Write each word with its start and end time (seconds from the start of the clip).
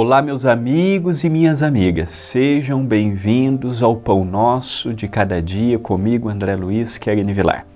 Olá, 0.00 0.22
meus 0.22 0.46
amigos 0.46 1.24
e 1.24 1.28
minhas 1.28 1.60
amigas, 1.60 2.10
sejam 2.10 2.86
bem-vindos 2.86 3.82
ao 3.82 3.96
Pão 3.96 4.24
Nosso 4.24 4.94
de 4.94 5.08
Cada 5.08 5.42
Dia 5.42 5.76
comigo, 5.76 6.28
André 6.28 6.54
Luiz 6.54 6.96
Querine 6.96 7.34
Vilar. 7.34 7.66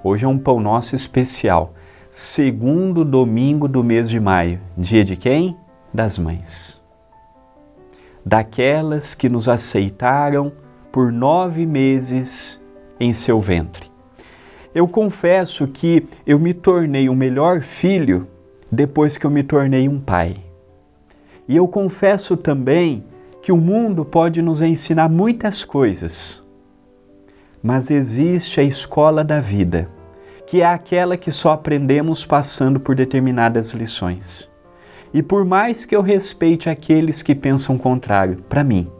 Hoje 0.00 0.24
é 0.24 0.28
um 0.28 0.38
Pão 0.38 0.60
Nosso 0.60 0.94
especial, 0.94 1.74
segundo 2.08 3.04
domingo 3.04 3.66
do 3.66 3.82
mês 3.82 4.08
de 4.08 4.20
maio. 4.20 4.60
Dia 4.78 5.02
de 5.02 5.16
quem? 5.16 5.56
Das 5.92 6.18
mães. 6.18 6.80
Daquelas 8.24 9.16
que 9.16 9.28
nos 9.28 9.48
aceitaram 9.48 10.52
por 10.92 11.10
nove 11.10 11.66
meses 11.66 12.62
em 13.00 13.12
seu 13.12 13.40
ventre. 13.40 13.90
Eu 14.72 14.86
confesso 14.86 15.66
que 15.66 16.06
eu 16.24 16.38
me 16.38 16.54
tornei 16.54 17.08
o 17.08 17.16
melhor 17.16 17.60
filho 17.60 18.28
depois 18.70 19.18
que 19.18 19.26
eu 19.26 19.30
me 19.32 19.42
tornei 19.42 19.88
um 19.88 19.98
pai. 19.98 20.51
E 21.48 21.56
eu 21.56 21.66
confesso 21.66 22.36
também 22.36 23.04
que 23.42 23.50
o 23.50 23.56
mundo 23.56 24.04
pode 24.04 24.40
nos 24.40 24.62
ensinar 24.62 25.08
muitas 25.08 25.64
coisas, 25.64 26.42
mas 27.62 27.90
existe 27.90 28.60
a 28.60 28.62
escola 28.62 29.24
da 29.24 29.40
vida, 29.40 29.90
que 30.46 30.62
é 30.62 30.66
aquela 30.66 31.16
que 31.16 31.30
só 31.30 31.50
aprendemos 31.50 32.24
passando 32.24 32.78
por 32.78 32.94
determinadas 32.94 33.72
lições. 33.72 34.50
E 35.12 35.22
por 35.22 35.44
mais 35.44 35.84
que 35.84 35.94
eu 35.94 36.02
respeite 36.02 36.70
aqueles 36.70 37.22
que 37.22 37.34
pensam 37.34 37.76
contrário, 37.76 38.42
para 38.48 38.64
mim, 38.64 38.90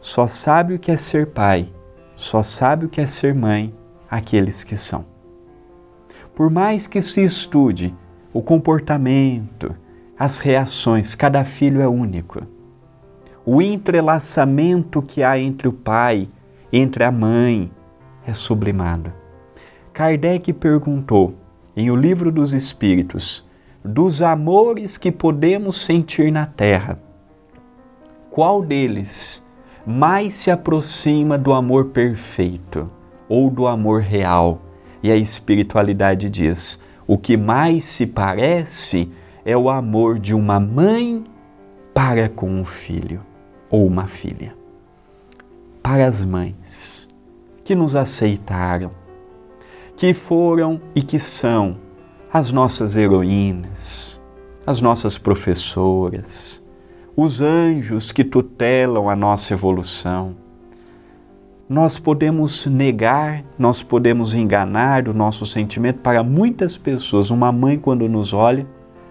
só 0.00 0.26
sabe 0.26 0.74
o 0.74 0.78
que 0.78 0.90
é 0.90 0.96
ser 0.96 1.28
pai, 1.28 1.72
só 2.16 2.42
sabe 2.42 2.86
o 2.86 2.88
que 2.88 3.00
é 3.00 3.06
ser 3.06 3.34
mãe 3.34 3.74
aqueles 4.10 4.64
que 4.64 4.76
são. 4.76 5.04
Por 6.34 6.50
mais 6.50 6.86
que 6.86 7.00
se 7.00 7.22
estude 7.22 7.94
o 8.32 8.42
comportamento, 8.42 9.76
as 10.22 10.38
reações, 10.38 11.16
cada 11.16 11.42
filho 11.42 11.80
é 11.80 11.88
único. 11.88 12.46
O 13.44 13.60
entrelaçamento 13.60 15.02
que 15.02 15.20
há 15.20 15.36
entre 15.36 15.66
o 15.66 15.72
pai, 15.72 16.28
entre 16.72 17.02
a 17.02 17.10
mãe, 17.10 17.68
é 18.24 18.32
sublimado. 18.32 19.12
Kardec 19.92 20.52
perguntou 20.52 21.34
em 21.76 21.90
O 21.90 21.96
Livro 21.96 22.30
dos 22.30 22.52
Espíritos: 22.52 23.44
dos 23.84 24.22
amores 24.22 24.96
que 24.96 25.10
podemos 25.10 25.78
sentir 25.78 26.30
na 26.30 26.46
terra, 26.46 27.00
qual 28.30 28.62
deles 28.62 29.44
mais 29.84 30.34
se 30.34 30.52
aproxima 30.52 31.36
do 31.36 31.52
amor 31.52 31.86
perfeito 31.86 32.88
ou 33.28 33.50
do 33.50 33.66
amor 33.66 34.02
real? 34.02 34.62
E 35.02 35.10
a 35.10 35.16
espiritualidade 35.16 36.30
diz: 36.30 36.80
o 37.08 37.18
que 37.18 37.36
mais 37.36 37.82
se 37.82 38.06
parece 38.06 39.10
é 39.44 39.56
o 39.56 39.68
amor 39.68 40.18
de 40.18 40.34
uma 40.34 40.60
mãe 40.60 41.24
para 41.94 42.28
com 42.28 42.48
um 42.48 42.64
filho 42.64 43.22
ou 43.70 43.86
uma 43.86 44.06
filha. 44.06 44.56
Para 45.82 46.06
as 46.06 46.24
mães 46.24 47.08
que 47.64 47.74
nos 47.74 47.96
aceitaram, 47.96 48.92
que 49.96 50.14
foram 50.14 50.80
e 50.94 51.02
que 51.02 51.18
são 51.18 51.76
as 52.32 52.52
nossas 52.52 52.96
heroínas, 52.96 54.22
as 54.66 54.80
nossas 54.80 55.18
professoras, 55.18 56.64
os 57.16 57.40
anjos 57.40 58.10
que 58.10 58.24
tutelam 58.24 59.10
a 59.10 59.16
nossa 59.16 59.52
evolução. 59.52 60.36
Nós 61.68 61.98
podemos 61.98 62.66
negar, 62.66 63.44
nós 63.58 63.82
podemos 63.82 64.34
enganar 64.34 65.08
o 65.08 65.14
nosso 65.14 65.44
sentimento 65.46 66.00
para 66.00 66.22
muitas 66.22 66.76
pessoas. 66.76 67.30
Uma 67.30 67.50
mãe, 67.50 67.78
quando 67.78 68.08
nos 68.08 68.32
olha, 68.32 68.66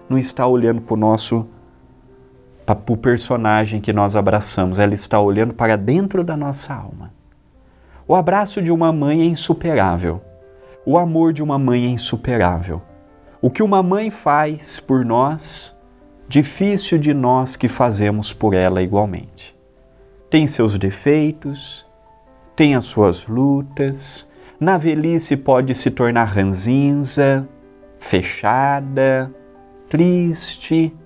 não 0.08 0.18
está 0.18 0.46
olhando 0.46 0.80
para 0.80 0.94
o 0.94 0.96
nosso 0.96 1.46
para 2.64 2.78
o 2.88 2.96
personagem 2.96 3.80
que 3.80 3.92
nós 3.92 4.14
abraçamos, 4.14 4.78
ela 4.78 4.94
está 4.94 5.20
olhando 5.20 5.52
para 5.52 5.76
dentro 5.76 6.22
da 6.22 6.36
nossa 6.36 6.72
alma. 6.72 7.12
O 8.06 8.14
abraço 8.14 8.62
de 8.62 8.70
uma 8.70 8.92
mãe 8.92 9.20
é 9.20 9.24
insuperável. 9.24 10.22
O 10.86 10.96
amor 10.98 11.32
de 11.32 11.42
uma 11.42 11.58
mãe 11.58 11.86
é 11.86 11.88
insuperável. 11.88 12.80
O 13.40 13.50
que 13.50 13.62
uma 13.62 13.82
mãe 13.82 14.10
faz 14.10 14.78
por 14.78 15.04
nós, 15.04 15.76
difícil 16.28 16.98
de 16.98 17.12
nós 17.12 17.56
que 17.56 17.68
fazemos 17.68 18.32
por 18.32 18.54
ela 18.54 18.82
igualmente. 18.82 19.56
Tem 20.30 20.46
seus 20.46 20.78
defeitos, 20.78 21.86
tem 22.54 22.74
as 22.74 22.84
suas 22.84 23.26
lutas, 23.26 24.30
na 24.58 24.78
velhice 24.78 25.36
pode 25.36 25.74
se 25.74 25.90
tornar 25.90 26.24
ranzinza, 26.24 27.48
fechada, 27.98 29.32
triste, 29.92 30.96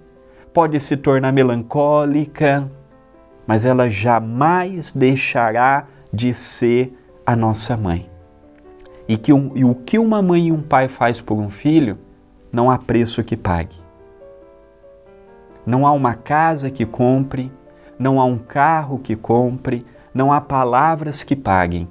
pode 0.54 0.78
se 0.78 0.96
tornar 0.96 1.32
melancólica, 1.32 2.70
mas 3.44 3.64
ela 3.64 3.90
jamais 3.90 4.92
deixará 4.92 5.88
de 6.12 6.32
ser 6.32 6.96
a 7.26 7.34
nossa 7.34 7.76
mãe. 7.76 8.08
E, 9.08 9.16
que 9.16 9.32
um, 9.32 9.50
e 9.56 9.64
o 9.64 9.74
que 9.74 9.98
uma 9.98 10.22
mãe 10.22 10.46
e 10.46 10.52
um 10.52 10.62
pai 10.62 10.86
faz 10.86 11.20
por 11.20 11.36
um 11.36 11.50
filho, 11.50 11.98
não 12.52 12.70
há 12.70 12.78
preço 12.78 13.24
que 13.24 13.36
pague. 13.36 13.76
Não 15.66 15.84
há 15.84 15.90
uma 15.90 16.14
casa 16.14 16.70
que 16.70 16.86
compre, 16.86 17.50
não 17.98 18.20
há 18.20 18.24
um 18.24 18.38
carro 18.38 19.00
que 19.00 19.16
compre, 19.16 19.84
não 20.14 20.32
há 20.32 20.40
palavras 20.40 21.24
que 21.24 21.34
paguem. 21.34 21.88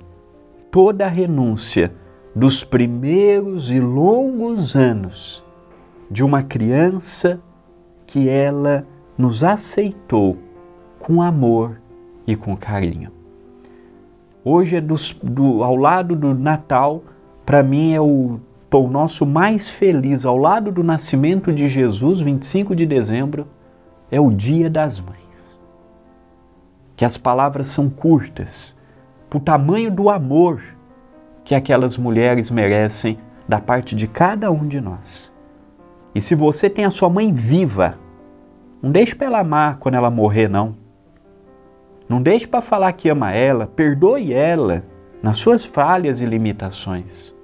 Toda 0.71 1.07
a 1.07 1.09
renúncia 1.09 1.93
dos 2.33 2.63
primeiros 2.63 3.69
e 3.69 3.81
longos 3.81 4.77
anos 4.77 5.44
de 6.15 6.23
uma 6.23 6.41
criança 6.41 7.41
que 8.07 8.29
ela 8.29 8.87
nos 9.17 9.43
aceitou 9.43 10.37
com 10.97 11.21
amor 11.21 11.81
e 12.25 12.37
com 12.37 12.55
carinho. 12.55 13.11
Hoje 14.41 14.77
é 14.77 14.81
dos, 14.81 15.11
do, 15.11 15.61
ao 15.61 15.75
lado 15.75 16.15
do 16.15 16.33
Natal, 16.33 17.03
para 17.45 17.61
mim 17.61 17.93
é 17.93 17.99
o, 17.99 18.39
o 18.71 18.87
nosso 18.87 19.25
mais 19.25 19.67
feliz, 19.67 20.25
ao 20.25 20.37
lado 20.37 20.71
do 20.71 20.85
nascimento 20.85 21.51
de 21.51 21.67
Jesus, 21.67 22.21
25 22.21 22.73
de 22.73 22.85
dezembro, 22.85 23.45
é 24.09 24.17
o 24.17 24.29
Dia 24.29 24.69
das 24.69 25.01
Mães. 25.01 25.59
Que 26.95 27.03
as 27.03 27.17
palavras 27.17 27.67
são 27.67 27.89
curtas, 27.89 28.79
para 29.29 29.37
o 29.37 29.41
tamanho 29.41 29.91
do 29.91 30.09
amor 30.09 30.63
que 31.43 31.53
aquelas 31.53 31.97
mulheres 31.97 32.49
merecem 32.49 33.19
da 33.49 33.59
parte 33.59 33.93
de 33.93 34.07
cada 34.07 34.49
um 34.49 34.65
de 34.65 34.79
nós. 34.79 35.34
E 36.15 36.21
se 36.21 36.33
você 36.33 36.69
tem 36.69 36.85
a 36.85 36.89
sua 36.89 37.09
mãe 37.09 37.33
viva, 37.33 37.99
não 38.81 38.89
deixe 38.89 39.13
para 39.13 39.27
ela 39.27 39.39
amar 39.39 39.77
quando 39.79 39.95
ela 39.95 40.09
morrer, 40.09 40.47
não. 40.47 40.77
Não 42.07 42.21
deixe 42.21 42.47
para 42.47 42.61
falar 42.61 42.93
que 42.93 43.09
ama 43.09 43.33
ela, 43.33 43.67
perdoe 43.67 44.33
ela 44.33 44.85
nas 45.21 45.37
suas 45.37 45.65
falhas 45.65 46.21
e 46.21 46.25
limitações. 46.25 47.35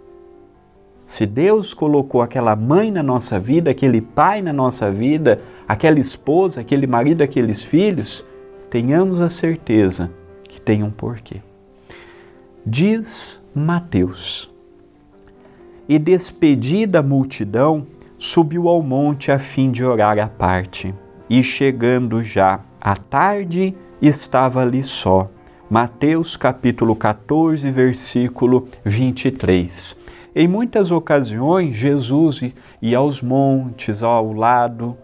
Se 1.05 1.25
Deus 1.25 1.73
colocou 1.73 2.21
aquela 2.21 2.55
mãe 2.55 2.89
na 2.89 3.03
nossa 3.03 3.37
vida, 3.37 3.71
aquele 3.71 3.99
pai 3.99 4.41
na 4.41 4.53
nossa 4.53 4.89
vida, 4.89 5.41
aquela 5.67 5.99
esposa, 5.99 6.61
aquele 6.61 6.87
marido, 6.87 7.21
aqueles 7.21 7.63
filhos, 7.63 8.25
tenhamos 8.69 9.19
a 9.19 9.27
certeza 9.27 10.09
que 10.47 10.61
tem 10.61 10.83
um 10.83 10.91
porquê. 10.91 11.41
Diz 12.65 13.43
Mateus: 13.53 14.53
E 15.89 15.99
despedida 15.99 16.99
a 16.99 17.03
multidão, 17.03 17.85
subiu 18.21 18.67
ao 18.67 18.83
monte 18.83 19.31
a 19.31 19.39
fim 19.39 19.71
de 19.71 19.83
orar 19.83 20.19
à 20.19 20.27
parte. 20.27 20.93
E 21.27 21.43
chegando 21.43 22.21
já 22.21 22.59
à 22.79 22.95
tarde, 22.95 23.75
estava 23.99 24.61
ali 24.61 24.83
só. 24.83 25.27
Mateus 25.67 26.37
capítulo 26.37 26.95
14, 26.95 27.71
versículo 27.71 28.67
23. 28.85 29.97
Em 30.35 30.47
muitas 30.47 30.91
ocasiões, 30.91 31.73
Jesus 31.73 32.43
ia 32.79 32.99
aos 32.99 33.23
montes, 33.23 34.03
ao 34.03 34.31
lado 34.33 34.95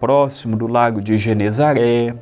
próximo 0.00 0.56
do 0.56 0.66
lago 0.66 1.00
de 1.00 1.16
Genezaré. 1.16 2.16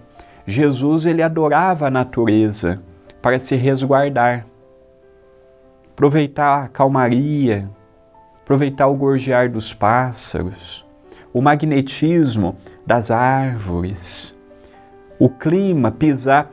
Jesus 0.47 1.07
ele 1.07 1.23
adorava 1.23 1.87
a 1.87 1.91
natureza 1.91 2.83
para 3.23 3.39
se 3.39 3.57
resguardar, 3.57 4.47
aproveitar 5.91 6.65
a 6.65 6.69
calmaria, 6.69 7.71
aproveitar 8.53 8.87
o 8.87 8.95
gorjear 8.95 9.51
dos 9.51 9.73
pássaros, 9.73 10.85
o 11.33 11.41
magnetismo 11.41 12.55
das 12.87 13.11
árvores, 13.11 14.39
o 15.19 15.31
clima, 15.31 15.91
pisar. 15.91 16.51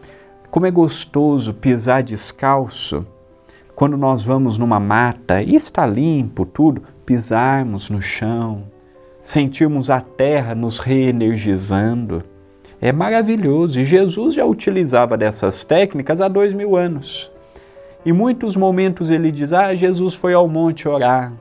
Como 0.50 0.66
é 0.66 0.72
gostoso 0.72 1.54
pisar 1.54 2.02
descalço 2.02 3.06
quando 3.76 3.98
nós 3.98 4.24
vamos 4.24 4.58
numa 4.58 4.80
mata 4.80 5.44
e 5.44 5.56
está 5.56 5.86
limpo 5.86 6.46
tudo, 6.46 6.84
pisarmos 7.06 7.90
no 7.90 8.02
chão, 8.02 8.64
sentirmos 9.22 9.90
a 9.90 10.00
terra 10.00 10.56
nos 10.56 10.80
reenergizando. 10.80 12.24
É 12.80 12.94
maravilhoso 12.94 13.82
e 13.82 13.86
Jesus 13.86 14.36
já 14.36 14.46
utilizava 14.46 15.18
dessas 15.18 15.66
técnicas 15.66 16.22
há 16.22 16.30
dois 16.30 16.54
mil 16.54 16.78
anos. 16.78 17.30
Em 18.06 18.14
muitos 18.14 18.56
momentos 18.56 19.10
ele 19.10 19.32
diz: 19.32 19.52
Ah, 19.52 19.76
Jesus 19.76 20.16
foi 20.16 20.34
ao 20.34 20.48
monte 20.48 20.88
orar. 20.88 21.34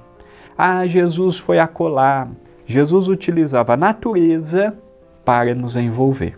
Ah, 0.61 0.85
Jesus 0.89 1.39
foi 1.39 1.61
acolá. 1.61 2.27
Jesus 2.67 3.07
utilizava 3.07 3.75
a 3.75 3.77
natureza 3.77 4.77
para 5.25 5.55
nos 5.55 5.77
envolver. 5.77 6.37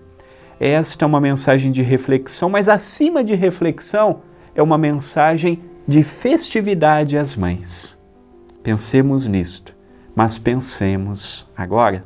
Esta 0.60 1.06
é 1.06 1.06
uma 1.06 1.22
mensagem 1.22 1.72
de 1.72 1.80
reflexão, 1.80 2.50
mas 2.50 2.68
acima 2.68 3.24
de 3.24 3.34
reflexão, 3.34 4.20
é 4.54 4.62
uma 4.62 4.76
mensagem 4.76 5.62
de 5.88 6.02
festividade 6.02 7.16
às 7.16 7.34
mães. 7.34 7.98
Pensemos 8.62 9.26
nisto, 9.26 9.74
mas 10.14 10.36
pensemos 10.36 11.50
agora. 11.56 12.04